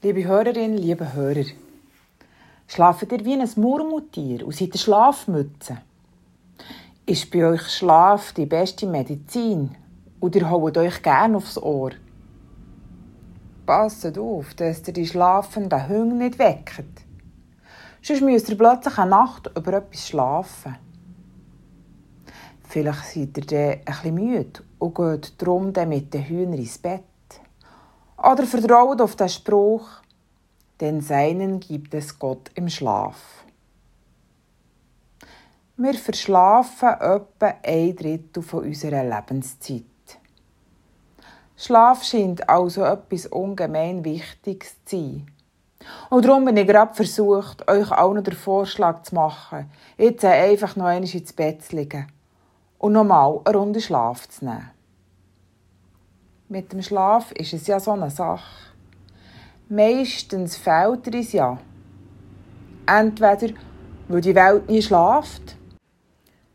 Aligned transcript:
Liebe 0.00 0.24
Hörerinnen, 0.24 0.78
liebe 0.78 1.12
Hörer, 1.12 1.42
schlaft 2.68 3.10
ihr 3.10 3.24
wie 3.24 3.34
ein 3.34 3.50
Murmeltier 3.56 4.46
und 4.46 4.54
seid 4.54 4.78
Schlafmütze? 4.78 5.78
Ist 7.04 7.32
bei 7.32 7.44
euch 7.44 7.62
Schlaf 7.62 8.32
die 8.32 8.46
beste 8.46 8.86
Medizin 8.86 9.74
und 10.20 10.36
ihr 10.36 10.48
holt 10.48 10.78
euch 10.78 11.02
gern 11.02 11.34
aufs 11.34 11.58
Ohr? 11.58 11.90
Passt 13.66 14.16
auf, 14.16 14.54
dass 14.54 14.86
ihr 14.86 14.94
die 14.94 15.04
schlafenden 15.04 15.88
Hunde 15.88 16.14
nicht 16.14 16.38
weckt. 16.38 17.02
Sonst 18.00 18.22
müsst 18.22 18.48
ihr 18.50 18.56
plötzlich 18.56 18.98
eine 18.98 19.10
Nacht 19.10 19.50
über 19.56 19.72
etwas 19.78 20.06
schlafen. 20.06 20.76
Vielleicht 22.68 23.04
seid 23.04 23.36
ihr 23.36 23.80
dann 23.82 23.84
bisschen 23.84 24.14
müde 24.14 24.62
und 24.78 24.94
geht 24.94 25.42
darum 25.42 25.72
mit 25.88 26.14
den 26.14 26.22
Hühnern 26.22 26.52
ins 26.52 26.78
Bett. 26.78 27.02
Oder 28.18 28.46
vertraut 28.46 29.00
auf 29.00 29.14
den 29.14 29.28
Spruch, 29.28 29.88
denn 30.80 31.00
seinen 31.00 31.60
gibt 31.60 31.94
es 31.94 32.18
Gott 32.18 32.50
im 32.54 32.68
Schlaf. 32.68 33.44
Wir 35.76 35.94
verschlafen 35.94 36.88
etwa 36.88 37.54
ein 37.62 37.94
Drittel 37.94 38.42
von 38.42 38.64
unserer 38.64 39.04
Lebenszeit. 39.04 39.84
Schlaf 41.56 42.02
scheint 42.02 42.48
also 42.48 42.82
etwas 42.84 43.26
ungemein 43.26 44.04
Wichtiges 44.04 44.76
zu 44.84 44.96
sein. 44.96 45.30
Und 46.10 46.24
darum 46.24 46.44
bin 46.44 46.56
ich 46.56 46.66
gerade 46.66 46.94
versucht, 46.94 47.70
euch 47.70 47.92
auch 47.92 48.12
noch 48.12 48.22
den 48.24 48.34
Vorschlag 48.34 49.02
zu 49.02 49.14
machen, 49.14 49.70
jetzt 49.96 50.24
einfach 50.24 50.74
noch 50.74 50.86
einmal 50.86 51.08
ins 51.08 51.32
Bett 51.32 51.62
zu 51.62 51.76
liegen 51.76 52.08
und 52.78 52.92
nochmal 52.92 53.40
eine 53.44 53.56
Runde 53.56 53.80
Schlaf 53.80 54.28
zu 54.28 54.44
nehmen. 54.44 54.70
Mit 56.50 56.72
dem 56.72 56.80
Schlaf 56.80 57.30
ist 57.32 57.52
es 57.52 57.66
ja 57.66 57.78
so 57.78 57.90
eine 57.90 58.08
Sache. 58.08 58.72
Meistens 59.68 60.56
fehlt 60.56 61.06
er 61.06 61.18
uns 61.18 61.32
ja. 61.32 61.58
Entweder, 62.86 63.52
weil 64.08 64.20
die 64.22 64.34
Welt 64.34 64.66
nie 64.66 64.80
schlaft 64.80 65.58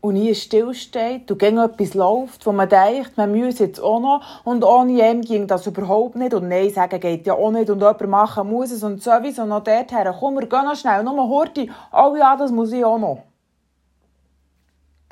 und 0.00 0.14
nie 0.14 0.34
stillsteht 0.34 1.30
und 1.30 1.38
gegen 1.38 1.58
etwas 1.58 1.94
läuft, 1.94 2.44
wo 2.46 2.50
man 2.50 2.68
denkt, 2.68 3.16
man 3.16 3.30
müsse 3.30 3.66
jetzt 3.66 3.78
auch 3.78 4.00
noch 4.00 4.44
und 4.44 4.64
ohne 4.64 5.08
ihm 5.08 5.20
ging 5.20 5.46
das 5.46 5.68
überhaupt 5.68 6.16
nicht 6.16 6.34
und 6.34 6.48
Nein 6.48 6.70
sagen 6.70 6.98
geht 6.98 7.24
ja 7.24 7.34
auch 7.34 7.52
nicht 7.52 7.70
und 7.70 7.78
jemand 7.78 8.08
machen 8.08 8.50
muss 8.50 8.72
es 8.72 8.82
und 8.82 9.00
sowieso 9.00 9.44
noch 9.44 9.62
dorthin, 9.62 10.12
komm, 10.18 10.34
wir 10.34 10.48
gehen 10.48 10.64
noch 10.64 10.74
schnell, 10.74 11.04
nur 11.04 11.28
Horti, 11.28 11.70
oh 11.92 12.16
ja, 12.16 12.36
das 12.36 12.50
muss 12.50 12.72
ich 12.72 12.84
auch 12.84 12.98
noch. 12.98 13.22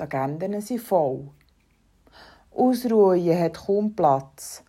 Die 0.01 0.03
Agenden 0.03 0.61
sind 0.61 0.81
voll. 0.81 1.29
Ausruhen 2.57 3.39
hat 3.39 3.67
kaum 3.67 3.97
Platz. 3.97 4.63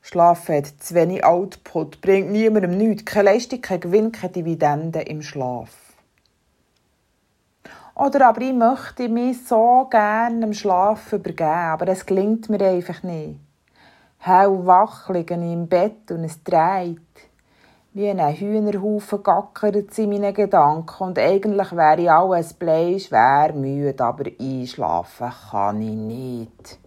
Schlafen 0.00 0.56
hat 0.56 0.66
zu 0.80 0.94
wenig 0.94 1.22
Output, 1.24 2.00
bringt 2.00 2.30
niemandem 2.30 2.76
nichts, 2.76 3.04
keine 3.04 3.32
Leistung, 3.32 3.60
kein 3.60 3.80
Gewinn, 3.80 4.12
keine 4.12 4.32
Dividende 4.32 5.02
im 5.02 5.20
Schlaf. 5.20 5.70
Oder 7.94 8.28
aber 8.28 8.40
ich 8.40 8.54
möchte 8.54 9.10
mich 9.10 9.46
so 9.46 9.86
gerne 9.90 10.40
dem 10.40 10.54
Schlaf 10.54 11.12
übergeben, 11.12 11.50
aber 11.50 11.88
es 11.88 12.06
gelingt 12.06 12.48
mir 12.48 12.62
einfach 12.66 13.02
nicht. 13.02 13.38
Hell 14.18 14.66
wach 14.66 15.10
liege 15.10 15.34
ich 15.34 15.52
im 15.52 15.68
Bett 15.68 16.10
und 16.10 16.24
es 16.24 16.42
dreht. 16.42 16.98
Wie 17.92 18.08
ein 18.08 18.34
Hühnerhaufen 18.34 19.22
gackert 19.22 19.98
in 19.98 20.08
meinen 20.08 20.32
Gedanken 20.32 21.04
und 21.04 21.18
eigentlich 21.18 21.72
wäre 21.72 22.00
ich 22.00 22.10
alles 22.10 22.54
blei 22.54 22.98
schwer 22.98 23.52
müde, 23.52 24.02
aber 24.02 24.24
einschlafen 24.40 25.30
kann 25.50 25.82
ich 25.82 25.90
nicht. 25.90 26.81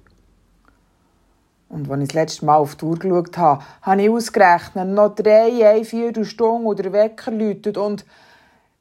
Und 1.75 1.91
als 1.91 2.01
ich 2.03 2.07
das 2.07 2.15
letzte 2.15 2.45
Mal 2.45 2.55
auf 2.55 2.77
die 2.77 2.85
Uhr 2.85 2.97
geschaut 2.97 3.37
habe, 3.37 3.63
habe 3.81 4.01
ich 4.01 4.09
ausgerechnet, 4.09 4.87
noch 4.87 5.13
drei, 5.13 5.83
vier 5.83 6.23
Stunden 6.23 6.67
oder 6.67 6.93
Wecker 6.93 7.31
läutet 7.31 7.77
und 7.77 8.05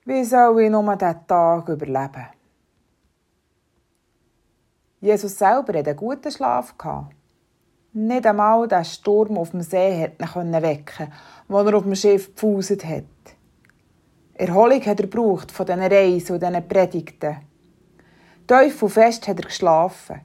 wie 0.04 0.22
soll 0.22 0.62
ich 0.62 0.70
nur 0.70 0.94
diesen 0.94 1.26
Tag 1.26 1.68
überleben? 1.68 2.26
Jesus 5.00 5.36
selber 5.36 5.76
hatte 5.76 5.90
einen 5.90 5.96
guten 5.96 6.30
Schlaf. 6.30 6.72
Nicht 7.92 8.26
einmal 8.26 8.68
der 8.68 8.84
Sturm 8.84 9.38
auf 9.38 9.50
dem 9.50 9.62
See 9.62 10.00
hat 10.00 10.36
ihn 10.36 10.52
wecken 10.52 11.12
wo 11.48 11.58
er 11.58 11.74
auf 11.74 11.82
dem 11.82 11.96
Schiff 11.96 12.26
gepfuset 12.28 12.84
hat. 12.84 13.04
Erholung 14.34 14.80
hat 14.86 15.00
er 15.00 15.08
gebraucht 15.08 15.50
von 15.50 15.66
diesen 15.66 15.82
Reisen 15.82 16.34
und 16.34 16.42
diesen 16.42 16.68
Predigten. 16.68 17.38
Und 18.48 18.90
fest 18.92 19.26
hat 19.26 19.40
er 19.40 19.46
geschlafen. 19.46 20.20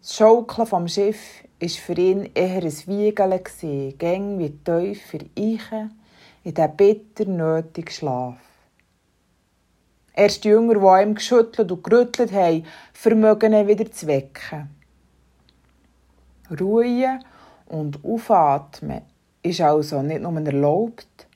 Das 0.00 0.16
Schaukeln 0.16 0.66
vom 0.66 0.88
Schiff 0.88 1.44
war 1.60 1.68
für 1.68 1.94
ihn 1.94 2.30
eher 2.34 2.62
ein 2.62 2.86
Wiegeln, 2.86 3.98
gäng 3.98 4.38
wie 4.38 4.50
tief 4.50 5.02
für 5.06 5.18
Eichen 5.36 6.00
in 6.44 6.54
diesen 6.54 6.76
bitter 6.76 7.24
nötigen 7.24 7.90
Schlaf. 7.90 8.36
Erst 10.14 10.44
die 10.44 10.48
Jünger, 10.48 10.74
die 10.74 11.02
ihm 11.04 11.14
geschüttelt 11.14 11.70
und 11.70 11.84
gerüttelt 11.84 12.32
haben, 12.32 12.64
vermögen 12.92 13.52
ihn 13.52 13.68
wieder 13.68 13.90
zu 13.90 14.06
wecken. 14.06 14.70
Ruhe 16.58 17.20
und 17.66 18.04
Aufatmen 18.04 19.02
ist 19.42 19.60
also 19.60 20.02
nicht 20.02 20.22
nur 20.22 20.40
erlaubt, 20.40 21.26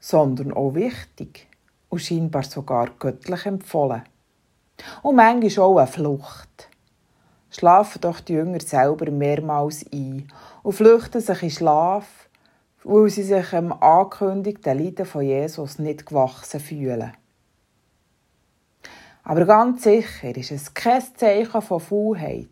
sondern 0.00 0.52
auch 0.52 0.74
wichtig 0.74 1.46
und 1.88 2.00
scheinbar 2.00 2.42
sogar 2.42 2.90
göttlich 2.98 3.46
empfohlen. 3.46 4.02
Und 5.02 5.16
manchmal 5.16 5.66
auch 5.66 5.78
eine 5.78 5.86
Flucht. 5.86 6.68
Schlafen 7.50 8.00
doch 8.00 8.20
die 8.20 8.34
Jünger 8.34 8.60
selber 8.60 9.10
mehrmals 9.10 9.84
ein 9.92 10.30
und 10.62 10.72
flüchten 10.72 11.20
sich 11.20 11.42
in 11.42 11.50
Schlaf, 11.50 12.28
weil 12.84 13.08
sie 13.08 13.22
sich 13.22 13.50
dem 13.50 13.72
angekündigten 13.72 14.78
Leiden 14.78 15.06
von 15.06 15.22
Jesus 15.22 15.78
nicht 15.78 16.06
gewachsen 16.06 16.60
fühlen. 16.60 17.12
Aber 19.24 19.44
ganz 19.44 19.82
sicher 19.82 20.34
ist 20.36 20.52
es 20.52 20.72
kein 20.72 21.02
Zeichen 21.16 21.60
von 21.62 21.80
Faulheit, 21.80 22.48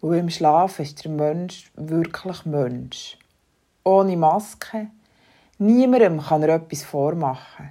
weil 0.00 0.18
im 0.18 0.30
Schlaf 0.30 0.80
ist 0.80 1.04
der 1.04 1.10
Mensch 1.10 1.70
wirklich 1.76 2.44
Mensch. 2.44 3.18
Ohne 3.84 4.16
Maske. 4.16 4.88
Niemandem 5.56 6.20
kann 6.20 6.42
er 6.42 6.56
etwas 6.56 6.82
vormachen. 6.82 7.70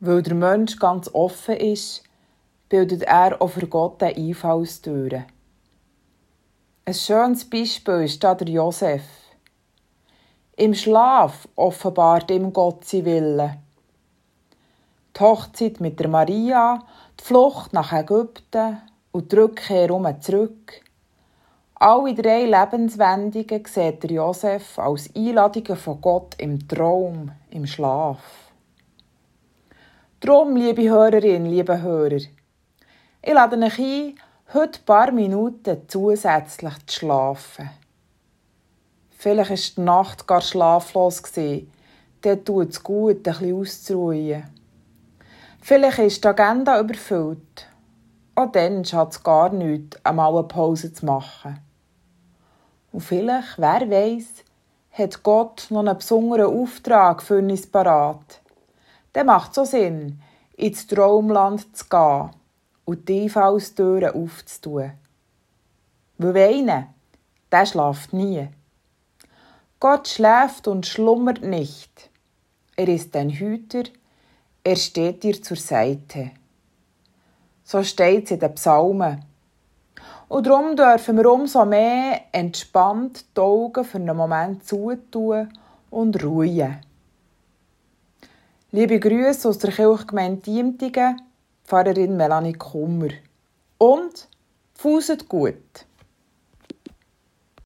Weil 0.00 0.22
der 0.22 0.34
Mensch 0.34 0.78
ganz 0.78 1.08
offen 1.12 1.56
ist, 1.56 2.04
bildet 2.72 3.02
er 3.02 3.42
auch 3.42 3.48
für 3.48 3.66
Gott 3.66 4.02
eine 4.02 4.16
Einfallstüre. 4.16 5.26
Ein 6.86 6.94
schönes 6.94 7.44
Beispiel 7.44 8.04
ist 8.04 8.24
da 8.24 8.34
der 8.34 8.48
Josef. 8.48 9.02
Im 10.56 10.72
Schlaf 10.72 11.46
offenbart 11.54 12.30
ihm 12.30 12.50
Gott 12.50 12.86
sein 12.86 13.04
Wille. 13.04 13.58
Die 15.14 15.20
Hochzeit 15.20 15.80
mit 15.80 16.00
der 16.00 16.08
Maria, 16.08 16.82
die 17.20 17.24
Flucht 17.24 17.74
nach 17.74 17.92
Ägypten 17.92 18.78
und 19.10 19.30
die 19.30 19.36
Rückkehr 19.36 19.90
um 19.90 20.08
zurück. 20.22 20.80
Alle 21.74 22.14
drei 22.14 22.44
Lebenswendungen 22.46 23.66
sieht 23.66 24.10
Josef 24.10 24.78
als 24.78 25.10
Einladungen 25.14 25.76
von 25.76 26.00
Gott 26.00 26.36
im 26.38 26.66
Traum, 26.66 27.32
im 27.50 27.66
Schlaf. 27.66 28.22
Drum, 30.20 30.56
liebe 30.56 30.88
Hörerinnen, 30.88 31.50
liebe 31.50 31.82
Hörer, 31.82 32.20
ich 33.24 33.32
lade 33.32 33.56
euch 33.56 33.78
ein, 33.78 34.14
heute 34.52 34.80
ein 34.80 34.84
paar 34.84 35.12
Minuten 35.12 35.82
zusätzlich 35.86 36.74
zu 36.86 36.98
schlafen. 36.98 37.70
Vielleicht 39.10 39.50
war 39.50 39.56
die 39.56 39.80
Nacht 39.80 40.26
gar 40.26 40.40
schlaflos. 40.40 41.22
Dann 42.22 42.44
tut 42.44 42.70
es 42.70 42.82
gut, 42.82 43.16
ein 43.18 43.22
bisschen 43.22 43.54
auszuruhen. 43.54 44.42
Vielleicht 45.60 45.98
ist 46.00 46.24
die 46.24 46.28
Agenda 46.28 46.80
überfüllt. 46.80 47.68
Auch 48.34 48.50
dann 48.50 48.84
schadet 48.84 49.12
es 49.12 49.22
gar 49.22 49.50
nichts, 49.50 50.04
einmal 50.04 50.34
eine 50.36 50.48
Pause 50.48 50.92
zu 50.92 51.06
machen. 51.06 51.60
Und 52.90 53.02
vielleicht, 53.02 53.56
wer 53.58 53.88
weiß, 53.88 54.44
hat 54.90 55.22
Gott 55.22 55.68
noch 55.70 55.80
einen 55.80 55.96
besonderen 55.96 56.60
Auftrag 56.60 57.22
für 57.22 57.38
uns 57.38 57.70
parat. 57.70 58.40
Dann 59.12 59.26
macht 59.26 59.54
so 59.54 59.64
Sinn, 59.64 60.20
ins 60.56 60.88
Traumland 60.88 61.76
zu 61.76 61.84
gehen 61.88 62.41
und 62.84 63.08
die 63.08 63.22
Einfallstüren 63.22 64.14
aufzutun. 64.14 64.92
Weil 66.18 66.36
einer, 66.36 66.88
der 67.50 67.66
schlaft 67.66 68.12
nie. 68.12 68.48
Gott 69.80 70.08
schläft 70.08 70.68
und 70.68 70.86
schlummert 70.86 71.42
nicht. 71.42 72.10
Er 72.76 72.88
ist 72.88 73.14
ein 73.16 73.30
Hüter, 73.30 73.84
er 74.64 74.76
steht 74.76 75.22
dir 75.24 75.42
zur 75.42 75.56
Seite. 75.56 76.30
So 77.64 77.82
steht 77.82 78.26
es 78.26 78.30
in 78.32 78.40
den 78.40 78.54
Psalmen. 78.54 79.24
Und 80.28 80.46
darum 80.46 80.76
dürfen 80.76 81.16
wir 81.16 81.30
umso 81.30 81.64
mehr 81.64 82.22
entspannt 82.32 83.26
die 83.36 83.40
Augen 83.40 83.84
für 83.84 83.98
einen 83.98 84.16
Moment 84.16 84.64
zutun 84.64 85.48
und 85.90 86.22
ruhen. 86.22 86.78
Liebe 88.70 88.98
Grüße 88.98 89.48
aus 89.48 89.58
der 89.58 89.72
Kirchgemeinde 89.72 90.40
Diemtigen, 90.40 91.20
Pfarrerin 91.64 92.16
Melanie 92.16 92.52
Kummer. 92.54 93.10
Und 93.78 94.28
fuset 94.74 95.28
gut! 95.28 95.86